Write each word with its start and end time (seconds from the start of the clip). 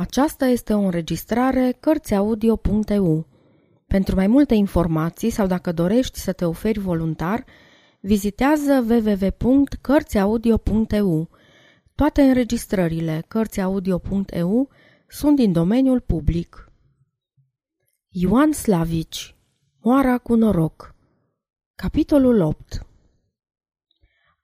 Aceasta 0.00 0.46
este 0.46 0.72
o 0.72 0.78
înregistrare 0.78 1.76
Cărțiaudio.eu. 1.80 3.26
Pentru 3.86 4.14
mai 4.14 4.26
multe 4.26 4.54
informații 4.54 5.30
sau 5.30 5.46
dacă 5.46 5.72
dorești 5.72 6.18
să 6.18 6.32
te 6.32 6.44
oferi 6.44 6.78
voluntar, 6.78 7.44
vizitează 8.00 8.86
www.cărțiaudio.eu. 8.88 11.28
Toate 11.94 12.22
înregistrările 12.22 13.24
Cărțiaudio.eu 13.28 14.68
sunt 15.08 15.36
din 15.36 15.52
domeniul 15.52 16.00
public. 16.00 16.72
Ioan 18.08 18.52
Slavici 18.52 19.36
Moara 19.80 20.18
cu 20.18 20.34
noroc 20.34 20.94
Capitolul 21.74 22.40
8 22.40 22.86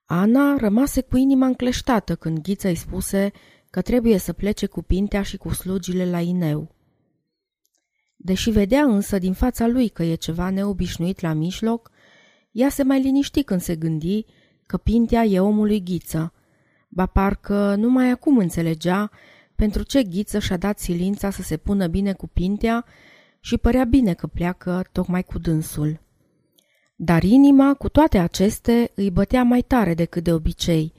Ana 0.05 0.57
rămase 0.57 1.01
cu 1.01 1.17
inima 1.17 1.45
încleștată 1.45 2.15
când 2.15 2.39
Ghiță 2.39 2.67
îi 2.67 2.75
spuse 2.75 3.31
că 3.69 3.81
trebuie 3.81 4.17
să 4.17 4.33
plece 4.33 4.65
cu 4.65 4.81
Pintea 4.81 5.21
și 5.21 5.37
cu 5.37 5.49
slugile 5.49 6.09
la 6.09 6.19
Ineu. 6.19 6.75
Deși 8.15 8.49
vedea 8.49 8.83
însă 8.83 9.17
din 9.17 9.33
fața 9.33 9.67
lui 9.67 9.89
că 9.89 10.03
e 10.03 10.15
ceva 10.15 10.49
neobișnuit 10.49 11.19
la 11.19 11.33
mijloc, 11.33 11.91
ea 12.51 12.69
se 12.69 12.83
mai 12.83 13.01
liniști 13.01 13.43
când 13.43 13.61
se 13.61 13.75
gândi 13.75 14.25
că 14.65 14.77
Pintea 14.77 15.23
e 15.23 15.39
omul 15.39 15.65
lui 15.65 15.83
Ghiță, 15.83 16.33
ba 16.89 17.05
parcă 17.05 17.75
numai 17.75 18.09
acum 18.09 18.37
înțelegea 18.37 19.11
pentru 19.55 19.83
ce 19.83 20.03
Ghiță 20.03 20.39
și-a 20.39 20.57
dat 20.57 20.79
silința 20.79 21.29
să 21.29 21.41
se 21.41 21.57
pună 21.57 21.87
bine 21.87 22.13
cu 22.13 22.27
Pintea 22.27 22.85
și 23.39 23.57
părea 23.57 23.83
bine 23.83 24.13
că 24.13 24.27
pleacă 24.27 24.85
tocmai 24.91 25.23
cu 25.23 25.39
dânsul. 25.39 25.99
Dar 26.95 27.23
inima, 27.23 27.73
cu 27.73 27.89
toate 27.89 28.17
aceste, 28.17 28.91
îi 28.95 29.11
bătea 29.11 29.43
mai 29.43 29.61
tare 29.61 29.93
decât 29.93 30.23
de 30.23 30.33
obicei 30.33 30.93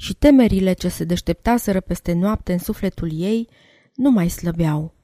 și 0.00 0.14
temerile 0.14 0.72
ce 0.72 0.88
se 0.88 1.04
deșteptaseră 1.04 1.80
peste 1.80 2.12
noapte 2.12 2.52
în 2.52 2.58
sufletul 2.58 3.10
ei 3.12 3.48
nu 3.94 4.10
mai 4.10 4.28
slăbeau. 4.28 4.94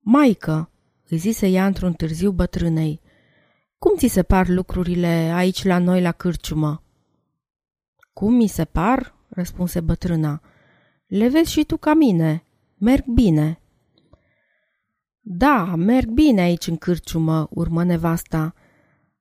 Maică, 0.00 0.70
îi 1.08 1.16
zise 1.16 1.46
ea 1.46 1.66
într-un 1.66 1.92
târziu 1.92 2.30
bătrânei, 2.30 3.00
cum 3.78 3.96
ți 3.96 4.06
se 4.06 4.22
par 4.22 4.48
lucrurile 4.48 5.06
aici 5.34 5.64
la 5.64 5.78
noi 5.78 6.00
la 6.00 6.12
cârciumă? 6.12 6.82
Cum 8.12 8.34
mi 8.34 8.46
se 8.46 8.64
par? 8.64 9.14
răspunse 9.28 9.80
bătrâna. 9.80 10.42
Le 11.06 11.28
vezi 11.28 11.52
și 11.52 11.64
tu 11.64 11.76
ca 11.76 11.94
mine. 11.94 12.44
Merg 12.78 13.04
bine. 13.04 13.60
Da, 15.20 15.74
merg 15.76 16.08
bine 16.08 16.40
aici 16.40 16.66
în 16.66 16.76
cârciumă, 16.76 17.48
urmă 17.50 17.84
nevasta, 17.84 18.54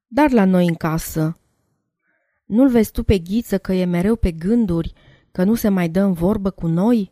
dar 0.08 0.32
la 0.32 0.46
noi 0.46 0.68
în 0.68 0.76
casă. 0.76 1.39
Nu-l 2.50 2.70
vezi 2.70 2.92
tu 2.92 3.04
pe 3.04 3.18
ghiță 3.18 3.58
că 3.58 3.74
e 3.74 3.86
mereu 3.86 4.16
pe 4.16 4.32
gânduri, 4.32 4.94
că 5.32 5.44
nu 5.44 5.56
se 5.56 5.70
mai 5.70 5.90
dă 5.90 6.02
în 6.02 6.14
vorbă 6.14 6.50
cu 6.50 6.68
noi? 6.68 7.12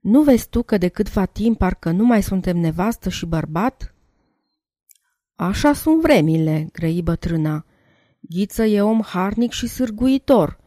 Nu 0.00 0.22
vezi 0.22 0.48
tu 0.48 0.62
că 0.62 0.78
de 0.78 0.88
câtva 0.88 1.24
timp 1.24 1.58
parcă 1.58 1.90
nu 1.90 2.04
mai 2.04 2.22
suntem 2.22 2.56
nevastă 2.56 3.08
și 3.08 3.26
bărbat? 3.26 3.94
Așa 5.34 5.72
sunt 5.72 6.00
vremile, 6.00 6.68
grăi 6.72 7.02
bătrâna. 7.02 7.66
Ghiță 8.20 8.64
e 8.64 8.82
om 8.82 9.02
harnic 9.02 9.52
și 9.52 9.66
sârguitor 9.66 10.58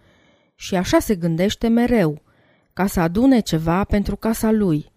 și 0.55 0.75
așa 0.75 1.00
se 1.00 1.16
gândește 1.16 1.67
mereu, 1.67 2.22
ca 2.73 2.88
să 2.88 3.00
adune 3.00 3.39
ceva 3.39 3.83
pentru 3.83 4.16
casa 4.16 4.52
lui. 4.52 4.92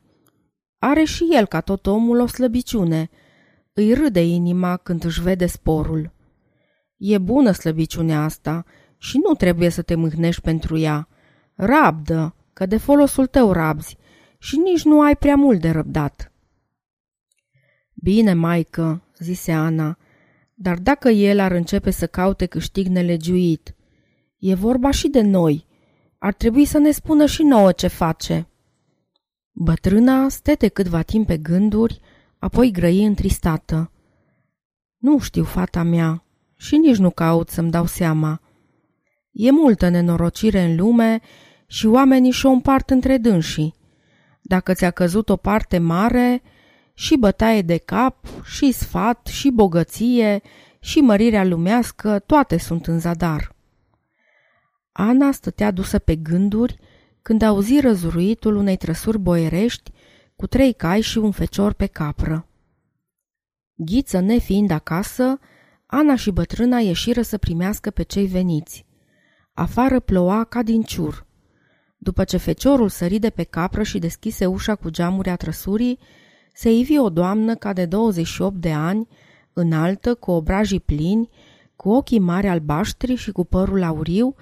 Are 0.78 1.05
și 1.05 1.28
el, 1.30 1.47
ca 1.47 1.61
tot 1.61 1.86
omul, 1.86 2.20
o 2.20 2.27
slăbiciune. 2.27 3.11
Îi 3.73 3.95
râde 3.95 4.25
inima 4.25 4.77
când 4.77 5.05
își 5.05 5.23
vede 5.23 5.47
sporul. 5.47 6.12
E 6.97 7.19
bună 7.19 7.50
slăbiciunea 7.50 8.23
asta 8.23 8.64
și 9.03 9.20
nu 9.25 9.34
trebuie 9.34 9.69
să 9.69 9.83
te 9.83 9.95
mâhnești 9.95 10.41
pentru 10.41 10.78
ea. 10.78 11.08
Rabdă, 11.55 12.34
că 12.53 12.67
de 12.67 12.77
folosul 12.77 13.27
tău 13.27 13.53
rabzi 13.53 13.97
și 14.39 14.56
nici 14.56 14.83
nu 14.83 15.00
ai 15.00 15.17
prea 15.17 15.36
mult 15.36 15.61
de 15.61 15.70
răbdat. 15.70 16.33
Bine, 17.95 18.33
maică, 18.34 19.03
zise 19.19 19.53
Ana, 19.53 19.98
dar 20.55 20.78
dacă 20.78 21.08
el 21.08 21.41
ar 21.41 21.53
începe 21.53 21.91
să 21.91 22.06
caute 22.06 22.46
câștig 22.46 22.86
nelegiuit, 22.86 23.74
e 24.39 24.55
vorba 24.55 24.91
și 24.91 25.08
de 25.08 25.20
noi. 25.20 25.67
Ar 26.18 26.33
trebui 26.33 26.64
să 26.64 26.79
ne 26.79 26.91
spună 26.91 27.27
și 27.27 27.42
nouă 27.42 27.73
ce 27.73 27.86
face. 27.86 28.48
Bătrâna 29.52 30.29
stete 30.29 30.68
câtva 30.68 31.02
timp 31.02 31.27
pe 31.27 31.36
gânduri, 31.36 32.01
apoi 32.39 32.70
grăi 32.70 33.05
întristată. 33.05 33.91
Nu 34.96 35.18
știu, 35.18 35.45
fata 35.45 35.83
mea, 35.83 36.24
și 36.57 36.77
nici 36.77 36.96
nu 36.96 37.11
caut 37.11 37.48
să-mi 37.48 37.70
dau 37.70 37.86
seama. 37.86 38.42
E 39.32 39.50
multă 39.50 39.88
nenorocire 39.88 40.62
în 40.62 40.76
lume 40.76 41.20
și 41.66 41.86
oamenii 41.86 42.30
și-o 42.30 42.50
împart 42.50 42.90
între 42.90 43.18
dânsii. 43.18 43.74
Dacă 44.40 44.72
ți-a 44.72 44.90
căzut 44.90 45.28
o 45.28 45.36
parte 45.36 45.78
mare, 45.78 46.42
și 46.94 47.16
bătaie 47.16 47.62
de 47.62 47.76
cap, 47.76 48.44
și 48.44 48.72
sfat, 48.72 49.26
și 49.26 49.50
bogăție, 49.50 50.42
și 50.80 51.00
mărirea 51.00 51.44
lumească, 51.44 52.18
toate 52.18 52.56
sunt 52.56 52.86
în 52.86 52.98
zadar. 52.98 53.54
Ana 54.92 55.32
stătea 55.32 55.70
dusă 55.70 55.98
pe 55.98 56.16
gânduri 56.16 56.78
când 57.22 57.42
auzi 57.42 57.80
răzuruitul 57.80 58.56
unei 58.56 58.76
trăsuri 58.76 59.18
boierești 59.18 59.90
cu 60.36 60.46
trei 60.46 60.72
cai 60.72 61.00
și 61.00 61.18
un 61.18 61.30
fecior 61.30 61.72
pe 61.72 61.86
capră. 61.86 62.46
Ghiță 63.74 64.20
nefiind 64.20 64.70
acasă, 64.70 65.38
Ana 65.86 66.16
și 66.16 66.30
bătrâna 66.30 66.78
ieșiră 66.78 67.22
să 67.22 67.38
primească 67.38 67.90
pe 67.90 68.02
cei 68.02 68.26
veniți. 68.26 68.84
Afară 69.55 70.01
ploua 70.01 70.45
ca 70.45 70.63
din 70.63 70.83
ciur. 70.83 71.27
După 71.98 72.24
ce 72.24 72.36
feciorul 72.36 72.89
sări 72.89 73.18
de 73.18 73.30
pe 73.30 73.42
capră 73.42 73.83
și 73.83 73.98
deschise 73.98 74.46
ușa 74.46 74.74
cu 74.74 74.90
geamuri 74.90 75.29
a 75.29 75.36
trăsurii, 75.36 75.98
se 76.52 76.70
ivi 76.70 76.98
o 76.98 77.08
doamnă 77.08 77.55
ca 77.55 77.73
de 77.73 77.86
28 77.86 78.57
de 78.57 78.73
ani, 78.73 79.08
înaltă, 79.52 80.14
cu 80.14 80.30
obrajii 80.30 80.80
plini, 80.80 81.29
cu 81.77 81.91
ochii 81.91 82.18
mari 82.18 82.48
albaștri 82.48 83.14
și 83.14 83.30
cu 83.33 83.45
părul 83.45 83.83
auriu, 83.83 84.35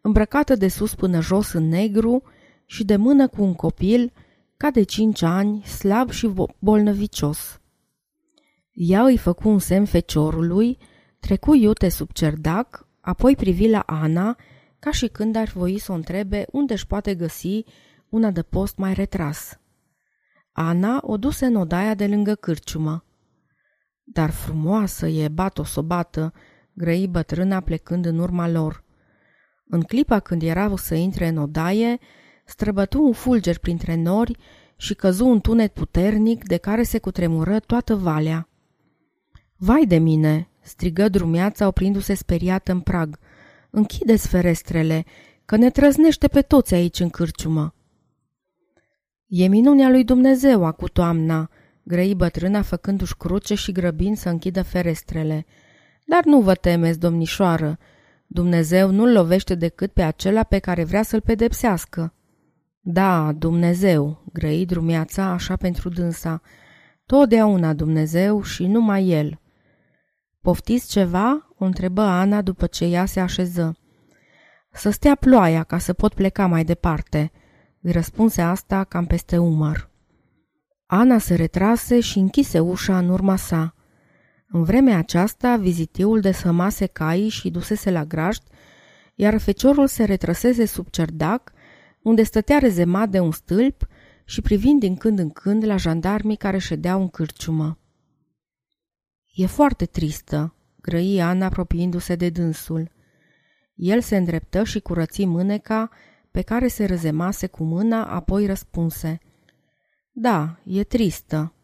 îmbrăcată 0.00 0.54
de 0.54 0.68
sus 0.68 0.94
până 0.94 1.20
jos 1.20 1.52
în 1.52 1.68
negru 1.68 2.22
și 2.66 2.84
de 2.84 2.96
mână 2.96 3.28
cu 3.28 3.42
un 3.42 3.54
copil, 3.54 4.12
ca 4.56 4.70
de 4.70 4.82
cinci 4.82 5.22
ani, 5.22 5.62
slab 5.62 6.10
și 6.10 6.32
bolnăvicios. 6.58 7.60
Ea 8.72 9.02
îi 9.02 9.16
făcu 9.16 9.48
un 9.48 9.58
semn 9.58 9.84
feciorului, 9.84 10.78
trecu 11.18 11.54
iute 11.54 11.88
sub 11.88 12.10
cerdac, 12.12 12.86
apoi 13.00 13.36
privi 13.36 13.68
la 13.68 13.82
Ana, 13.86 14.36
ca 14.84 14.90
și 14.90 15.06
când 15.06 15.36
ar 15.36 15.48
voi 15.48 15.78
să 15.78 15.92
o 15.92 15.94
întrebe 15.94 16.46
unde 16.50 16.72
își 16.72 16.86
poate 16.86 17.14
găsi 17.14 17.64
una 18.08 18.30
de 18.30 18.42
post 18.42 18.76
mai 18.76 18.94
retras. 18.94 19.58
Ana 20.52 21.00
o 21.02 21.16
duse 21.16 21.46
în 21.46 21.54
odaia 21.54 21.94
de 21.94 22.06
lângă 22.06 22.34
cârciumă. 22.34 23.04
Dar 24.02 24.30
frumoasă 24.30 25.06
e, 25.06 25.28
bat-o-sobată, 25.28 26.32
grăi 26.72 27.06
bătrâna 27.08 27.60
plecând 27.60 28.06
în 28.06 28.18
urma 28.18 28.48
lor. 28.48 28.84
În 29.68 29.82
clipa 29.82 30.20
când 30.20 30.42
erau 30.42 30.76
să 30.76 30.94
intre 30.94 31.28
în 31.28 31.36
odaie, 31.36 31.98
străbătu 32.44 33.02
un 33.02 33.12
fulger 33.12 33.58
printre 33.58 33.94
nori 33.94 34.36
și 34.76 34.94
căzu 34.94 35.26
un 35.26 35.40
tunet 35.40 35.72
puternic 35.72 36.46
de 36.46 36.56
care 36.56 36.82
se 36.82 36.98
cutremură 36.98 37.58
toată 37.58 37.94
valea. 37.94 38.48
Vai 39.56 39.86
de 39.86 39.98
mine!" 39.98 40.48
strigă 40.60 41.08
drumeața 41.08 41.66
oprindu-se 41.66 42.14
speriată 42.14 42.72
în 42.72 42.80
prag. 42.80 43.18
Închideți 43.76 44.28
ferestrele, 44.28 45.04
că 45.44 45.56
ne 45.56 45.70
trăznește 45.70 46.28
pe 46.28 46.40
toți 46.40 46.74
aici 46.74 47.00
în 47.00 47.10
cârciumă." 47.10 47.74
E 49.26 49.46
minunea 49.46 49.88
lui 49.88 50.04
Dumnezeu 50.04 50.64
acu 50.64 50.88
toamna, 50.88 51.50
grăi 51.82 52.14
bătrâna 52.14 52.62
făcându-și 52.62 53.16
cruce 53.16 53.54
și 53.54 53.72
grăbind 53.72 54.16
să 54.16 54.28
închidă 54.28 54.62
ferestrele. 54.62 55.46
Dar 56.06 56.24
nu 56.24 56.40
vă 56.40 56.54
temeți, 56.54 56.98
domnișoară, 56.98 57.78
Dumnezeu 58.26 58.90
nu-l 58.90 59.12
lovește 59.12 59.54
decât 59.54 59.92
pe 59.92 60.02
acela 60.02 60.42
pe 60.42 60.58
care 60.58 60.84
vrea 60.84 61.02
să-l 61.02 61.20
pedepsească. 61.20 62.14
Da, 62.80 63.32
Dumnezeu, 63.32 64.24
grăi 64.32 64.64
drumeața 64.64 65.24
așa 65.24 65.56
pentru 65.56 65.88
dânsa, 65.88 66.42
totdeauna 67.06 67.72
Dumnezeu 67.72 68.42
și 68.42 68.66
numai 68.66 69.08
El. 69.08 69.38
Poftiți 70.44 70.90
ceva?" 70.90 71.54
o 71.58 71.64
întrebă 71.64 72.00
Ana 72.00 72.42
după 72.42 72.66
ce 72.66 72.84
ea 72.84 73.04
se 73.04 73.20
așeză. 73.20 73.76
Să 74.72 74.90
stea 74.90 75.14
ploaia 75.14 75.62
ca 75.62 75.78
să 75.78 75.92
pot 75.92 76.14
pleca 76.14 76.46
mai 76.46 76.64
departe," 76.64 77.32
îi 77.80 77.92
răspunse 77.92 78.42
asta 78.42 78.84
cam 78.84 79.06
peste 79.06 79.38
umăr. 79.38 79.90
Ana 80.86 81.18
se 81.18 81.34
retrase 81.34 82.00
și 82.00 82.18
închise 82.18 82.58
ușa 82.58 82.98
în 82.98 83.08
urma 83.08 83.36
sa. 83.36 83.74
În 84.48 84.62
vremea 84.62 84.98
aceasta, 84.98 85.56
vizitiul 85.56 86.20
desfămase 86.20 86.86
caii 86.86 87.28
și 87.28 87.50
dusese 87.50 87.90
la 87.90 88.04
grajd, 88.04 88.42
iar 89.14 89.38
feciorul 89.38 89.86
se 89.86 90.04
retrăsese 90.04 90.64
sub 90.66 90.88
cerdac, 90.90 91.52
unde 92.02 92.22
stătea 92.22 92.58
rezemat 92.58 93.08
de 93.08 93.20
un 93.20 93.32
stâlp 93.32 93.86
și 94.24 94.40
privind 94.40 94.80
din 94.80 94.96
când 94.96 95.18
în 95.18 95.30
când 95.30 95.64
la 95.64 95.76
jandarmii 95.76 96.36
care 96.36 96.58
ședeau 96.58 97.00
în 97.00 97.08
cârciumă. 97.08 97.78
E 99.34 99.46
foarte 99.46 99.86
tristă, 99.86 100.54
grăi 100.80 101.22
Ana 101.22 101.46
apropiindu-se 101.46 102.14
de 102.14 102.30
dânsul. 102.30 102.90
El 103.74 104.00
se 104.00 104.16
îndreptă 104.16 104.64
și 104.64 104.80
curăți 104.80 105.24
mâneca 105.24 105.90
pe 106.30 106.42
care 106.42 106.68
se 106.68 106.84
răzemase 106.84 107.46
cu 107.46 107.64
mâna, 107.64 108.06
apoi 108.06 108.46
răspunse. 108.46 109.18
Da, 110.10 110.58
e 110.64 110.84
tristă. 110.84 111.54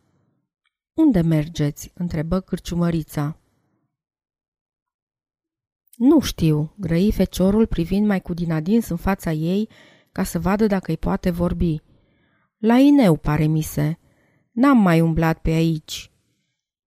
Unde 0.95 1.21
mergeți?" 1.21 1.91
întrebă 1.95 2.41
cârciumărița. 2.41 3.41
Nu 5.97 6.21
știu, 6.21 6.75
grăi 6.79 7.13
feciorul 7.13 7.67
privind 7.67 8.07
mai 8.07 8.21
cu 8.21 8.35
din 8.35 8.53
adins 8.53 8.89
în 8.89 8.97
fața 8.97 9.33
ei 9.33 9.69
ca 10.13 10.23
să 10.23 10.39
vadă 10.39 10.67
dacă 10.67 10.91
îi 10.91 10.97
poate 10.97 11.31
vorbi. 11.31 11.83
La 12.59 12.79
Ineu, 12.79 13.17
pare 13.17 13.47
mise. 13.47 13.99
N-am 14.51 14.79
mai 14.79 15.01
umblat 15.01 15.39
pe 15.39 15.51
aici. 15.51 16.11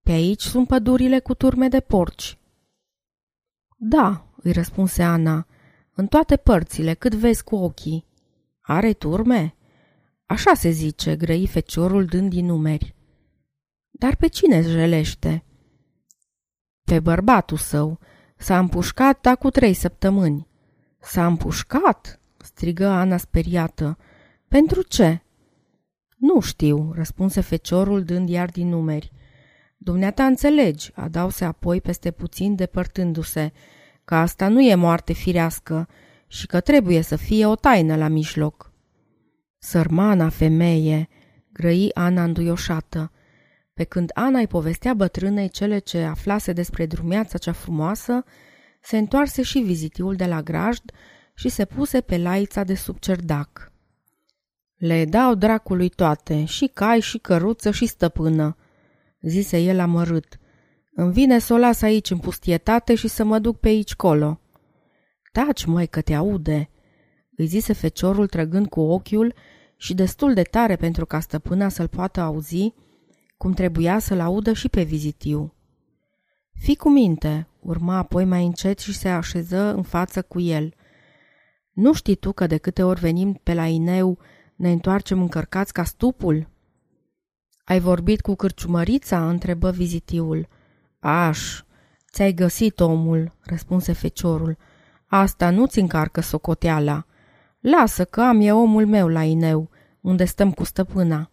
Pe 0.01 0.11
aici 0.11 0.41
sunt 0.41 0.67
pădurile 0.67 1.19
cu 1.19 1.33
turme 1.33 1.67
de 1.67 1.79
porci. 1.79 2.37
Da, 3.77 4.27
îi 4.35 4.51
răspunse 4.51 5.03
Ana, 5.03 5.47
în 5.93 6.07
toate 6.07 6.37
părțile, 6.37 6.93
cât 6.93 7.13
vezi 7.13 7.43
cu 7.43 7.55
ochii. 7.55 8.05
Are 8.61 8.93
turme? 8.93 9.55
Așa 10.25 10.53
se 10.53 10.69
zice, 10.69 11.15
grăi 11.15 11.47
feciorul 11.47 12.05
dând 12.05 12.29
din 12.29 12.45
numeri. 12.45 12.95
Dar 13.89 14.15
pe 14.15 14.27
cine 14.27 14.61
jelește? 14.61 15.43
Pe 16.83 16.99
bărbatul 16.99 17.57
său. 17.57 17.99
S-a 18.37 18.59
împușcat 18.59 19.21
da 19.21 19.35
cu 19.35 19.49
trei 19.49 19.73
săptămâni. 19.73 20.47
S-a 20.99 21.25
împușcat? 21.25 22.19
strigă 22.37 22.87
Ana 22.87 23.17
speriată. 23.17 23.97
Pentru 24.47 24.81
ce? 24.81 25.21
Nu 26.17 26.39
știu, 26.39 26.91
răspunse 26.93 27.41
feciorul 27.41 28.03
dând 28.03 28.29
iar 28.29 28.49
din 28.49 28.67
numeri. 28.67 29.11
Dumneata 29.83 30.25
înțelegi, 30.25 30.91
adause 30.95 31.45
apoi 31.45 31.81
peste 31.81 32.11
puțin 32.11 32.55
depărtându-se, 32.55 33.51
că 34.05 34.15
asta 34.15 34.47
nu 34.47 34.61
e 34.61 34.75
moarte 34.75 35.13
firească 35.13 35.87
și 36.27 36.47
că 36.47 36.59
trebuie 36.59 37.01
să 37.01 37.15
fie 37.15 37.45
o 37.45 37.55
taină 37.55 37.95
la 37.95 38.07
mijloc. 38.07 38.71
Sărmana 39.57 40.29
femeie, 40.29 41.09
grăi 41.51 41.91
Ana 41.93 42.23
înduioșată. 42.23 43.11
Pe 43.73 43.83
când 43.83 44.11
Ana 44.13 44.39
îi 44.39 44.47
povestea 44.47 44.93
bătrânei 44.93 45.49
cele 45.49 45.77
ce 45.77 46.03
aflase 46.03 46.53
despre 46.53 46.85
drumeața 46.85 47.37
cea 47.37 47.51
frumoasă, 47.51 48.23
se 48.81 48.97
întoarse 48.97 49.41
și 49.41 49.59
vizitiul 49.59 50.15
de 50.15 50.25
la 50.25 50.41
grajd 50.41 50.91
și 51.33 51.49
se 51.49 51.65
puse 51.65 52.01
pe 52.01 52.17
laița 52.17 52.63
de 52.63 52.75
sub 52.75 52.99
cerdac. 52.99 53.71
Le 54.75 55.05
dau 55.05 55.35
dracului 55.35 55.89
toate, 55.89 56.45
și 56.45 56.69
cai, 56.73 56.99
și 56.99 57.17
căruță, 57.17 57.71
și 57.71 57.85
stăpână, 57.85 58.55
zise 59.21 59.57
el 59.57 59.79
amărât. 59.79 60.39
Îmi 60.93 61.11
vine 61.11 61.39
să 61.39 61.53
o 61.53 61.57
las 61.57 61.81
aici 61.81 62.09
în 62.09 62.17
pustietate 62.17 62.95
și 62.95 63.07
să 63.07 63.23
mă 63.23 63.39
duc 63.39 63.59
pe 63.59 63.67
aici 63.67 63.95
colo. 63.95 64.39
Taci, 65.31 65.65
măi, 65.65 65.87
că 65.87 66.01
te 66.01 66.13
aude, 66.13 66.69
îi 67.35 67.45
zise 67.45 67.73
feciorul 67.73 68.27
trăgând 68.27 68.67
cu 68.67 68.79
ochiul 68.79 69.33
și 69.77 69.93
destul 69.93 70.33
de 70.33 70.41
tare 70.41 70.75
pentru 70.75 71.05
ca 71.05 71.19
stăpâna 71.19 71.69
să-l 71.69 71.87
poată 71.87 72.21
auzi, 72.21 72.73
cum 73.37 73.53
trebuia 73.53 73.99
să-l 73.99 74.19
audă 74.19 74.53
și 74.53 74.69
pe 74.69 74.83
vizitiu. 74.83 75.53
Fii 76.53 76.75
cu 76.75 76.89
minte, 76.89 77.47
urma 77.59 77.97
apoi 77.97 78.25
mai 78.25 78.45
încet 78.45 78.79
și 78.79 78.93
se 78.93 79.09
așeză 79.09 79.73
în 79.75 79.83
față 79.83 80.21
cu 80.21 80.39
el. 80.39 80.73
Nu 81.71 81.93
știi 81.93 82.15
tu 82.15 82.31
că 82.31 82.47
de 82.47 82.57
câte 82.57 82.83
ori 82.83 82.99
venim 82.99 83.39
pe 83.43 83.53
la 83.53 83.65
Ineu 83.65 84.17
ne 84.55 84.71
întoarcem 84.71 85.21
încărcați 85.21 85.73
ca 85.73 85.83
stupul?" 85.83 86.49
Ai 87.63 87.79
vorbit 87.79 88.21
cu 88.21 88.35
cârciumărița?" 88.35 89.29
întrebă 89.29 89.71
vizitiul. 89.71 90.47
Aș, 90.99 91.61
ți-ai 92.11 92.33
găsit 92.33 92.79
omul," 92.79 93.35
răspunse 93.41 93.91
feciorul. 93.93 94.57
Asta 95.05 95.49
nu-ți 95.49 95.79
încarcă 95.79 96.21
socoteala. 96.21 97.05
Lasă 97.59 98.05
că 98.05 98.21
am 98.21 98.41
e 98.41 98.51
omul 98.51 98.85
meu 98.85 99.07
la 99.07 99.23
Ineu, 99.23 99.69
unde 100.01 100.25
stăm 100.25 100.51
cu 100.51 100.63
stăpâna." 100.63 101.31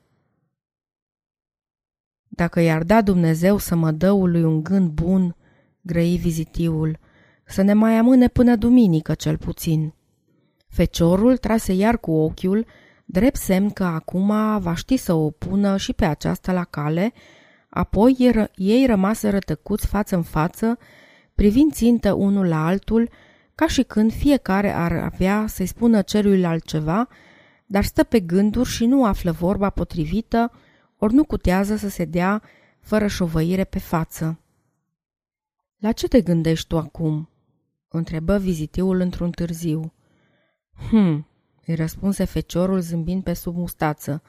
Dacă 2.28 2.60
i-ar 2.60 2.82
da 2.82 3.02
Dumnezeu 3.02 3.56
să 3.56 3.74
mă 3.74 3.90
dăului 3.90 4.42
un 4.42 4.62
gând 4.62 4.90
bun, 4.90 5.36
grăi 5.80 6.16
vizitiul, 6.16 6.98
să 7.44 7.62
ne 7.62 7.72
mai 7.72 7.94
amâne 7.94 8.28
până 8.28 8.56
duminică 8.56 9.14
cel 9.14 9.38
puțin. 9.38 9.94
Feciorul 10.68 11.36
trase 11.36 11.72
iar 11.72 11.98
cu 11.98 12.10
ochiul 12.10 12.66
drept 13.10 13.36
semn 13.36 13.70
că 13.70 13.84
acum 13.84 14.26
va 14.60 14.74
ști 14.74 14.96
să 14.96 15.12
o 15.12 15.30
pună 15.30 15.76
și 15.76 15.92
pe 15.92 16.04
aceasta 16.04 16.52
la 16.52 16.64
cale, 16.64 17.12
apoi 17.68 18.16
ei 18.54 18.86
rămaseră 18.86 19.38
tăcuți 19.38 19.86
față 19.86 20.16
în 20.16 20.22
față, 20.22 20.78
privind 21.34 21.72
țintă 21.72 22.12
unul 22.12 22.46
la 22.46 22.66
altul, 22.66 23.10
ca 23.54 23.66
și 23.66 23.82
când 23.82 24.12
fiecare 24.12 24.72
ar 24.72 24.92
avea 24.92 25.46
să-i 25.46 25.66
spună 25.66 26.02
celuilalt 26.02 26.64
ceva, 26.64 27.08
dar 27.66 27.84
stă 27.84 28.04
pe 28.04 28.20
gânduri 28.20 28.68
și 28.68 28.86
nu 28.86 29.04
află 29.04 29.30
vorba 29.30 29.70
potrivită, 29.70 30.52
ori 30.98 31.14
nu 31.14 31.24
cutează 31.24 31.76
să 31.76 31.88
se 31.88 32.04
dea 32.04 32.42
fără 32.80 33.06
șovăire 33.06 33.64
pe 33.64 33.78
față. 33.78 34.40
La 35.78 35.92
ce 35.92 36.08
te 36.08 36.20
gândești 36.20 36.66
tu 36.66 36.78
acum?" 36.78 37.28
întrebă 37.88 38.38
vizitiul 38.38 39.00
într-un 39.00 39.30
târziu. 39.30 39.92
Hm, 40.90 41.27
îi 41.68 41.74
răspunse 41.74 42.24
feciorul 42.24 42.80
zâmbind 42.80 43.22
pe 43.22 43.32
sub 43.32 43.56
mustață. 43.56 44.22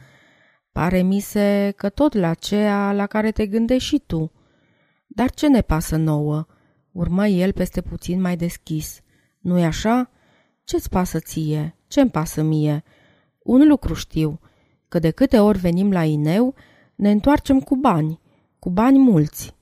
Pare 0.71 1.01
mi 1.01 1.19
se 1.19 1.73
că 1.75 1.89
tot 1.89 2.13
la 2.13 2.33
ceea 2.33 2.91
la 2.93 3.07
care 3.07 3.31
te 3.31 3.47
gândești 3.47 3.87
și 3.87 4.03
tu. 4.05 4.31
Dar 5.07 5.29
ce 5.31 5.47
ne 5.47 5.61
pasă 5.61 5.95
nouă? 5.95 6.45
Urmă 6.91 7.27
el 7.27 7.51
peste 7.51 7.81
puțin 7.81 8.21
mai 8.21 8.37
deschis. 8.37 9.01
Nu-i 9.39 9.63
așa? 9.63 10.11
Ce-ți 10.63 10.89
pasă 10.89 11.19
ție? 11.19 11.75
Ce-mi 11.87 12.09
pasă 12.09 12.41
mie? 12.41 12.83
Un 13.39 13.67
lucru 13.67 13.93
știu, 13.93 14.39
că 14.87 14.99
de 14.99 15.11
câte 15.11 15.39
ori 15.39 15.57
venim 15.57 15.91
la 15.91 16.03
Ineu, 16.03 16.55
ne 16.95 17.11
întoarcem 17.11 17.59
cu 17.59 17.75
bani, 17.75 18.19
cu 18.59 18.69
bani 18.69 18.97
mulți. 18.97 19.55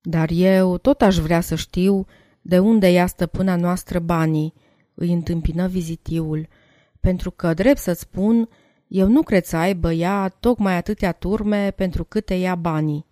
Dar 0.00 0.30
eu 0.30 0.78
tot 0.78 1.02
aș 1.02 1.16
vrea 1.16 1.40
să 1.40 1.54
știu 1.54 2.06
de 2.40 2.58
unde 2.58 2.90
ia 2.90 3.06
stăpâna 3.06 3.56
noastră 3.56 3.98
banii, 3.98 4.54
îi 4.94 5.12
întâmpină 5.12 5.66
vizitiul– 5.66 6.48
pentru 7.02 7.30
că, 7.30 7.54
drept 7.54 7.78
să 7.78 7.92
spun, 7.92 8.48
eu 8.86 9.08
nu 9.08 9.22
cred 9.22 9.44
să 9.44 9.56
aibă 9.56 9.92
ea 9.92 10.28
tocmai 10.28 10.76
atâtea 10.76 11.12
turme 11.12 11.70
pentru 11.70 12.04
câte 12.04 12.34
ia 12.34 12.54
banii. 12.54 13.06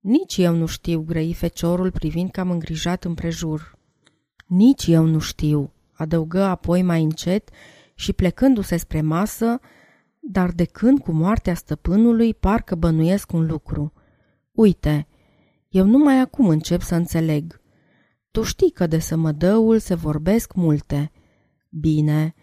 Nici 0.00 0.36
eu 0.36 0.54
nu 0.54 0.66
știu, 0.66 1.00
grăi 1.00 1.34
feciorul 1.34 1.90
privind 1.90 2.30
cam 2.30 2.50
îngrijat 2.50 3.04
împrejur. 3.04 3.78
Nici 4.46 4.86
eu 4.86 5.04
nu 5.04 5.18
știu, 5.18 5.72
adăugă 5.92 6.42
apoi 6.42 6.82
mai 6.82 7.02
încet 7.02 7.48
și 7.94 8.12
plecându-se 8.12 8.76
spre 8.76 9.00
masă, 9.00 9.60
dar 10.20 10.50
de 10.50 10.64
când 10.64 10.98
cu 10.98 11.12
moartea 11.12 11.54
stăpânului 11.54 12.34
parcă 12.34 12.74
bănuiesc 12.74 13.32
un 13.32 13.46
lucru. 13.46 13.92
Uite, 14.52 15.06
eu 15.68 15.84
numai 15.84 16.18
acum 16.20 16.48
încep 16.48 16.80
să 16.80 16.94
înțeleg. 16.94 17.60
Tu 18.30 18.42
știi 18.42 18.70
că 18.70 18.86
de 18.86 18.98
sămădăul 18.98 19.78
se 19.78 19.94
vorbesc 19.94 20.54
multe. 20.54 21.12
Bine, 21.68 22.34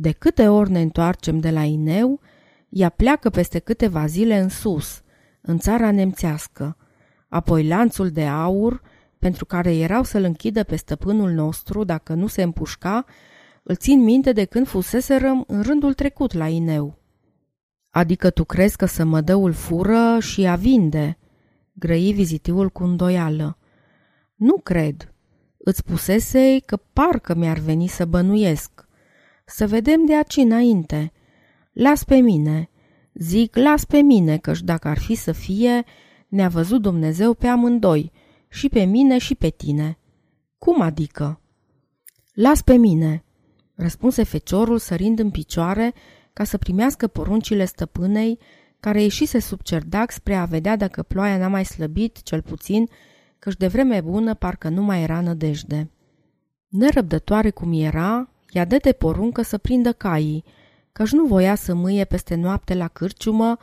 de 0.00 0.12
câte 0.12 0.48
ori 0.48 0.70
ne 0.70 0.80
întoarcem 0.80 1.38
de 1.38 1.50
la 1.50 1.62
Ineu, 1.62 2.20
ea 2.68 2.88
pleacă 2.88 3.30
peste 3.30 3.58
câteva 3.58 4.06
zile 4.06 4.38
în 4.38 4.48
sus, 4.48 5.02
în 5.40 5.58
țara 5.58 5.90
nemțească. 5.90 6.76
Apoi 7.28 7.66
lanțul 7.66 8.10
de 8.10 8.26
aur, 8.26 8.82
pentru 9.18 9.44
care 9.44 9.76
erau 9.76 10.02
să-l 10.02 10.22
închidă 10.22 10.62
pe 10.62 10.76
stăpânul 10.76 11.30
nostru 11.30 11.84
dacă 11.84 12.14
nu 12.14 12.26
se 12.26 12.42
împușca, 12.42 13.04
îl 13.62 13.76
țin 13.76 14.02
minte 14.02 14.32
de 14.32 14.44
când 14.44 14.66
fuseserăm 14.66 15.44
în 15.46 15.62
rândul 15.62 15.94
trecut 15.94 16.32
la 16.32 16.48
Ineu. 16.48 16.98
Adică 17.90 18.30
tu 18.30 18.44
crezi 18.44 18.76
că 18.76 18.86
sămădăul 18.86 19.52
fură 19.52 20.18
și 20.20 20.46
a 20.46 20.54
vinde? 20.54 21.18
Grăi 21.72 22.12
vizitiul 22.12 22.70
cu 22.70 22.84
îndoială. 22.84 23.58
Nu 24.34 24.58
cred. 24.62 25.12
Îți 25.56 25.78
spusese 25.78 26.58
că 26.66 26.76
parcă 26.92 27.34
mi-ar 27.34 27.58
veni 27.58 27.86
să 27.86 28.04
bănuiesc. 28.04 28.87
Să 29.50 29.66
vedem 29.66 30.04
de 30.04 30.16
aici 30.16 30.36
înainte. 30.36 31.12
Las 31.72 32.04
pe 32.04 32.16
mine. 32.16 32.70
Zic, 33.14 33.56
las 33.56 33.84
pe 33.84 33.98
mine, 33.98 34.38
căci 34.38 34.60
dacă 34.60 34.88
ar 34.88 34.98
fi 34.98 35.14
să 35.14 35.32
fie, 35.32 35.84
ne-a 36.28 36.48
văzut 36.48 36.82
Dumnezeu 36.82 37.34
pe 37.34 37.46
amândoi, 37.46 38.12
și 38.48 38.68
pe 38.68 38.84
mine 38.84 39.18
și 39.18 39.34
pe 39.34 39.48
tine. 39.48 39.98
Cum 40.58 40.80
adică? 40.80 41.40
Las 42.32 42.62
pe 42.62 42.76
mine, 42.76 43.24
răspunse 43.74 44.22
feciorul 44.22 44.78
sărind 44.78 45.18
în 45.18 45.30
picioare 45.30 45.94
ca 46.32 46.44
să 46.44 46.58
primească 46.58 47.06
poruncile 47.06 47.64
stăpânei, 47.64 48.38
care 48.80 49.02
ieșise 49.02 49.38
sub 49.38 49.62
cerdac 49.62 50.10
spre 50.10 50.34
a 50.34 50.44
vedea 50.44 50.76
dacă 50.76 51.02
ploaia 51.02 51.38
n-a 51.38 51.48
mai 51.48 51.64
slăbit, 51.64 52.22
cel 52.22 52.42
puțin, 52.42 52.88
căci 53.38 53.56
de 53.56 53.66
vreme 53.66 54.00
bună 54.00 54.34
parcă 54.34 54.68
nu 54.68 54.82
mai 54.82 55.02
era 55.02 55.20
nădejde. 55.20 55.90
Nerăbdătoare 56.68 57.50
cum 57.50 57.72
era, 57.72 58.32
I-a 58.50 58.64
de 58.64 58.92
poruncă 58.98 59.42
să 59.42 59.58
prindă 59.58 59.92
caii, 59.92 60.44
căci 60.92 61.10
nu 61.10 61.24
voia 61.24 61.54
să 61.54 61.74
mâie 61.74 62.04
peste 62.04 62.34
noapte 62.34 62.74
la 62.74 62.88
cârciumă 62.88 63.56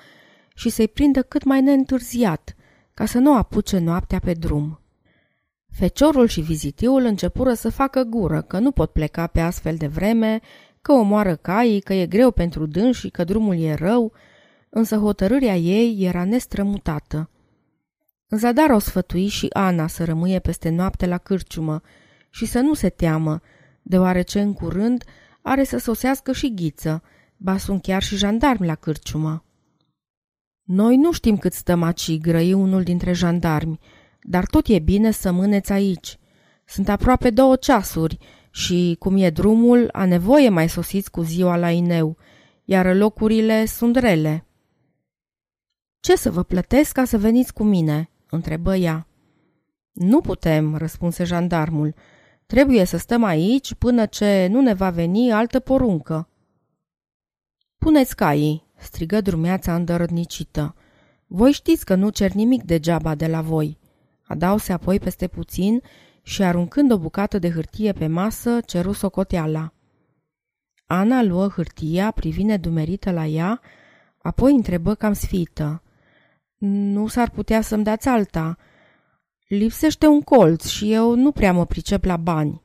și 0.56 0.70
să-i 0.70 0.88
prindă 0.88 1.22
cât 1.22 1.44
mai 1.44 1.62
neîntârziat, 1.62 2.56
ca 2.94 3.06
să 3.06 3.18
nu 3.18 3.36
apuce 3.36 3.78
noaptea 3.78 4.20
pe 4.20 4.34
drum. 4.34 4.80
Feciorul 5.72 6.28
și 6.28 6.42
vizitiul 6.42 7.04
începură 7.04 7.54
să 7.54 7.70
facă 7.70 8.04
gură 8.04 8.42
că 8.42 8.60
nu 8.60 8.72
pot 8.72 8.92
pleca 8.92 9.28
pe 9.28 9.40
astfel 9.40 9.76
de 9.76 9.88
vreme, 9.88 10.40
că 10.82 10.92
omoară 10.92 11.36
caii, 11.36 11.80
că 11.80 11.94
e 11.94 12.06
greu 12.06 12.32
pentru 12.32 12.66
dâns 12.66 12.98
și 12.98 13.10
că 13.10 13.24
drumul 13.24 13.60
e 13.60 13.74
rău, 13.74 14.12
însă 14.70 14.98
hotărârea 14.98 15.56
ei 15.56 15.98
era 16.00 16.24
nestrămutată. 16.24 17.30
În 18.28 18.38
zadar 18.38 18.70
o 18.70 18.80
sfătui 18.80 19.28
și 19.28 19.48
Ana 19.54 19.88
să 19.88 20.04
rămâie 20.04 20.40
peste 20.40 20.70
noapte 20.70 21.06
la 21.06 21.18
cârciumă 21.18 21.82
și 22.30 22.46
să 22.46 22.60
nu 22.60 22.74
se 22.74 22.90
teamă, 22.90 23.42
deoarece 23.88 24.42
în 24.42 24.54
curând 24.54 25.04
are 25.42 25.64
să 25.64 25.78
sosească 25.78 26.32
și 26.32 26.54
ghiță, 26.54 27.04
ba 27.38 27.58
sunt 27.58 27.82
chiar 27.82 28.02
și 28.02 28.16
jandarmi 28.16 28.66
la 28.66 28.76
cârciumă. 28.76 29.46
Noi 30.64 30.98
nu 30.98 31.12
știm 31.12 31.38
cât 31.38 31.54
stăm 31.54 31.84
aici, 31.84 32.18
grăi 32.18 32.54
unul 32.54 32.84
dintre 32.84 33.14
jandarmi, 33.14 33.80
dar 34.22 34.46
tot 34.46 34.68
e 34.68 34.80
bine 34.80 35.12
să 35.12 35.32
mâneți 35.32 35.72
aici. 35.72 36.18
Sunt 36.66 36.90
aproape 36.90 37.30
două 37.30 37.56
ceasuri 37.56 38.18
și, 38.52 38.96
cum 39.00 39.18
e 39.18 39.30
drumul, 39.30 39.90
a 39.92 40.06
nevoie 40.06 40.50
mai 40.50 40.70
sosiți 40.70 41.12
cu 41.12 41.22
ziua 41.22 41.56
la 41.56 41.72
Ineu, 41.72 42.18
iar 42.64 42.96
locurile 42.96 43.66
sunt 43.66 43.96
rele. 43.96 44.48
Ce 46.00 46.16
să 46.16 46.32
vă 46.32 46.44
plătesc 46.44 46.92
ca 46.92 47.06
să 47.06 47.18
veniți 47.18 47.54
cu 47.54 47.64
mine?" 47.64 48.10
întrebă 48.30 48.76
ea. 48.76 49.08
Nu 49.92 50.22
putem," 50.22 50.76
răspunse 50.76 51.24
jandarmul. 51.24 51.96
Trebuie 52.46 52.84
să 52.84 52.98
stăm 52.98 53.24
aici 53.24 53.74
până 53.74 54.06
ce 54.06 54.48
nu 54.52 54.62
ne 54.62 54.74
va 54.74 54.90
veni 54.90 55.32
altă 55.32 55.60
poruncă." 55.60 56.30
Puneți 57.78 58.16
caii, 58.16 58.66
strigă 58.78 59.22
drumeața 59.22 59.76
îndărădnicită. 59.76 60.76
Voi 61.28 61.52
știți 61.52 61.86
că 61.86 61.96
nu 61.96 62.10
cer 62.10 62.32
nimic 62.32 62.64
degeaba 62.64 63.16
de 63.16 63.28
la 63.28 63.42
voi. 63.42 63.78
Adause 64.28 64.74
apoi 64.74 65.00
peste 65.00 65.28
puțin 65.28 65.82
și 66.22 66.44
aruncând 66.44 66.92
o 66.92 66.98
bucată 66.98 67.40
de 67.40 67.52
hârtie 67.52 67.92
pe 67.92 68.08
masă, 68.08 68.60
ceru 68.66 68.92
socoteala. 68.92 69.74
Ana 70.86 71.24
luă 71.24 71.48
hârtia, 71.48 72.12
privine 72.12 72.58
dumerită 72.58 73.12
la 73.12 73.26
ea, 73.26 73.62
apoi 74.18 74.54
întrebă 74.54 74.96
cam 74.96 75.14
sfită. 75.14 75.84
Nu 76.58 77.08
s-ar 77.08 77.30
putea 77.30 77.62
să-mi 77.62 77.84
dați 77.84 78.08
alta. 78.08 78.58
Lipsește 79.48 80.08
un 80.08 80.22
colț 80.22 80.66
și 80.66 80.94
eu 80.94 81.16
nu 81.16 81.32
prea 81.32 81.54
mă 81.54 81.66
pricep 81.66 82.04
la 82.04 82.18
bani. 82.18 82.62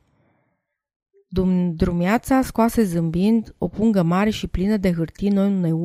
Dum 1.27 1.75
drumeața 1.75 2.41
scoase 2.41 2.83
zâmbind 2.83 3.55
o 3.57 3.67
pungă 3.67 4.01
mare 4.01 4.29
și 4.29 4.47
plină 4.47 4.77
de 4.77 4.93
hârtii 4.93 5.29
noi 5.29 5.83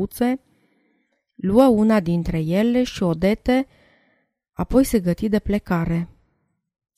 luă 1.34 1.64
una 1.64 2.00
dintre 2.00 2.38
ele 2.38 2.82
și 2.82 3.02
o 3.02 3.14
dete, 3.14 3.66
apoi 4.52 4.84
se 4.84 5.00
găti 5.00 5.28
de 5.28 5.38
plecare. 5.38 6.08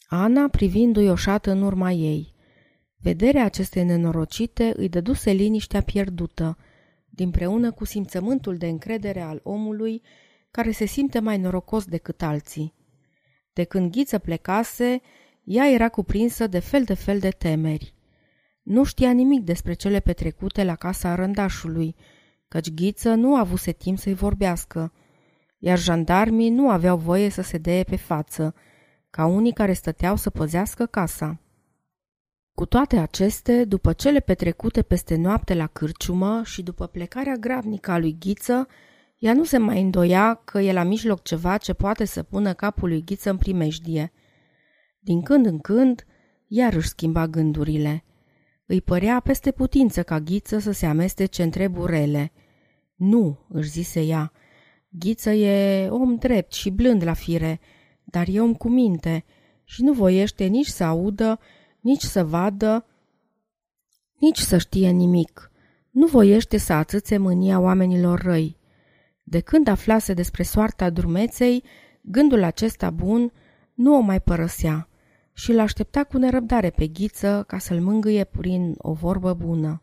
Ana 0.07 0.49
privindu-i 0.49 1.09
oșată 1.09 1.51
în 1.51 1.63
urma 1.63 1.91
ei. 1.91 2.35
Vederea 2.97 3.45
acestei 3.45 3.85
nenorocite 3.85 4.73
îi 4.77 4.89
dăduse 4.89 5.31
liniștea 5.31 5.83
pierdută, 5.83 6.59
dinpreună 7.09 7.73
cu 7.73 7.85
simțământul 7.85 8.57
de 8.57 8.67
încredere 8.67 9.21
al 9.21 9.41
omului 9.43 10.03
care 10.51 10.71
se 10.71 10.85
simte 10.85 11.19
mai 11.19 11.39
norocos 11.39 11.85
decât 11.85 12.23
alții. 12.23 12.78
De 13.59 13.65
când 13.65 13.91
ghiță 13.91 14.19
plecase, 14.19 15.01
ea 15.45 15.71
era 15.71 15.89
cuprinsă 15.89 16.47
de 16.47 16.59
fel 16.59 16.85
de 16.85 16.95
fel 16.95 17.19
de 17.19 17.29
temeri. 17.29 17.95
Nu 18.63 18.85
știa 18.85 19.11
nimic 19.11 19.45
despre 19.45 19.73
cele 19.73 20.01
petrecute 20.01 20.65
la 20.65 20.75
casa 20.75 21.15
rândașului, 21.15 21.95
căci 22.49 22.71
Ghiță 22.71 23.15
nu 23.15 23.37
avuse 23.37 23.73
timp 23.73 23.99
să-i 23.99 24.15
vorbească, 24.15 24.93
iar 25.59 25.79
jandarmii 25.79 26.51
nu 26.51 26.71
aveau 26.71 26.97
voie 26.97 27.29
să 27.29 27.43
se 27.43 27.59
deie 27.59 27.83
pe 27.83 27.97
față, 27.97 28.55
ca 29.11 29.27
unii 29.27 29.53
care 29.53 29.73
stăteau 29.73 30.17
să 30.17 30.31
păzească 30.31 30.87
casa. 30.87 31.41
Cu 32.55 32.67
toate 32.67 32.97
aceste, 32.99 33.65
după 33.65 33.93
cele 33.93 34.21
petrecute 34.21 34.83
peste 34.83 35.17
noapte 35.17 35.55
la 35.55 35.67
cârciumă 35.67 36.43
și 36.45 36.63
după 36.63 36.87
plecarea 36.87 37.35
gravnică 37.35 37.91
a 37.91 37.99
lui 37.99 38.17
Ghiță, 38.19 38.67
ea 39.19 39.33
nu 39.33 39.45
se 39.45 39.59
mai 39.59 39.81
îndoia 39.81 40.35
că 40.35 40.61
e 40.61 40.73
la 40.73 40.83
mijloc 40.83 41.23
ceva 41.23 41.57
ce 41.57 41.73
poate 41.73 42.05
să 42.05 42.23
pună 42.23 42.53
capul 42.53 42.89
lui 42.89 43.05
Ghiță 43.05 43.31
în 43.31 43.37
primejdie. 43.37 44.13
Din 44.99 45.23
când 45.23 45.47
în 45.47 45.59
când, 45.59 46.07
iar 46.47 46.73
își 46.73 46.89
schimba 46.89 47.27
gândurile. 47.27 48.05
Îi 48.67 48.81
părea 48.81 49.21
peste 49.21 49.51
putință 49.51 50.03
ca 50.03 50.21
Ghiță 50.21 50.59
să 50.59 50.71
se 50.71 50.87
amestece 50.87 51.43
în 51.43 51.51
treburi 51.51 51.93
rele. 51.93 52.33
Nu, 52.95 53.47
își 53.49 53.69
zise 53.69 54.01
ea, 54.01 54.33
Ghiță 54.89 55.31
e 55.31 55.89
om 55.89 56.17
drept 56.17 56.53
și 56.53 56.71
blând 56.71 57.03
la 57.03 57.13
fire, 57.13 57.61
dar 58.05 58.27
e 58.31 58.41
om 58.41 58.55
cu 58.55 58.69
minte 58.69 59.25
și 59.65 59.83
nu 59.83 59.93
voiește 59.93 60.45
nici 60.45 60.67
să 60.67 60.85
audă, 60.85 61.39
nici 61.81 62.03
să 62.03 62.25
vadă, 62.25 62.87
nici 64.19 64.39
să 64.39 64.59
știe 64.59 64.91
nimic. 64.91 65.51
Nu 65.91 66.07
voiește 66.07 66.57
să 66.57 66.73
atâțe 66.73 67.17
mânia 67.17 67.61
oamenilor 67.61 68.21
răi. 68.21 68.58
De 69.31 69.41
când 69.41 69.69
aflase 69.69 70.15
despre 70.15 70.43
soarta 70.43 70.91
drumeței, 70.91 71.65
gândul 72.01 72.43
acesta 72.43 72.91
bun 72.91 73.33
nu 73.75 73.97
o 73.97 74.01
mai 74.01 74.21
părăsea 74.21 74.89
și 75.33 75.53
l 75.53 75.59
aștepta 75.59 76.05
cu 76.05 76.19
nerăbdare 76.19 76.71
pe 76.71 76.87
ghiță 76.87 77.45
ca 77.47 77.59
să-l 77.59 77.81
mângâie 77.81 78.25
prin 78.25 78.75
o 78.79 78.93
vorbă 78.93 79.35
bună. 79.35 79.83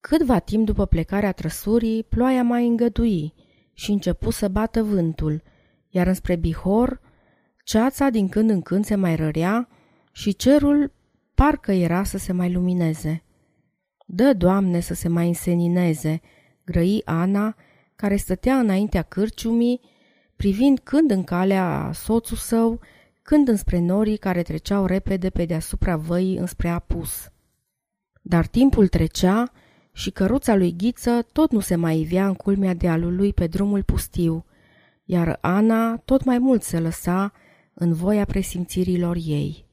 Câtva 0.00 0.38
timp 0.38 0.66
după 0.66 0.86
plecarea 0.86 1.32
trăsurii, 1.32 2.04
ploaia 2.04 2.42
mai 2.42 2.66
îngădui 2.66 3.34
și 3.72 3.90
începu 3.90 4.30
să 4.30 4.48
bată 4.48 4.82
vântul, 4.82 5.42
iar 5.88 6.06
înspre 6.06 6.36
Bihor, 6.36 7.00
ceața 7.64 8.08
din 8.08 8.28
când 8.28 8.50
în 8.50 8.60
când 8.60 8.84
se 8.84 8.94
mai 8.94 9.16
rărea 9.16 9.68
și 10.12 10.36
cerul 10.36 10.92
parcă 11.34 11.72
era 11.72 12.04
să 12.04 12.18
se 12.18 12.32
mai 12.32 12.52
lumineze. 12.52 13.22
Dă, 14.06 14.32
Doamne, 14.32 14.80
să 14.80 14.94
se 14.94 15.08
mai 15.08 15.26
însenineze, 15.28 16.20
grăi 16.64 17.02
Ana, 17.04 17.56
care 18.00 18.16
stătea 18.16 18.58
înaintea 18.58 19.02
cârciumii, 19.02 19.80
privind 20.36 20.78
când 20.78 21.10
în 21.10 21.24
calea 21.24 21.90
soțul 21.94 22.36
său, 22.36 22.80
când 23.22 23.48
înspre 23.48 23.78
norii 23.78 24.16
care 24.16 24.42
treceau 24.42 24.86
repede 24.86 25.30
pe 25.30 25.44
deasupra 25.44 25.96
văii 25.96 26.36
înspre 26.36 26.68
apus. 26.68 27.30
Dar 28.22 28.46
timpul 28.46 28.88
trecea 28.88 29.52
și 29.92 30.10
căruța 30.10 30.54
lui 30.54 30.74
Ghiță 30.76 31.26
tot 31.32 31.50
nu 31.50 31.60
se 31.60 31.76
mai 31.76 32.00
ivea 32.00 32.26
în 32.26 32.34
culmea 32.34 32.74
dealului 32.74 33.32
pe 33.32 33.46
drumul 33.46 33.82
pustiu, 33.82 34.44
iar 35.04 35.38
Ana 35.40 35.96
tot 35.96 36.24
mai 36.24 36.38
mult 36.38 36.62
se 36.62 36.80
lăsa 36.80 37.32
în 37.74 37.92
voia 37.92 38.24
presimțirilor 38.24 39.16
ei. 39.24 39.67